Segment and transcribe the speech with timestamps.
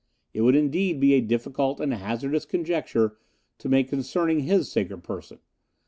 [0.33, 3.19] "It would indeed be a difficult and hazardous conjecture
[3.59, 5.37] to make concerning his sacred person.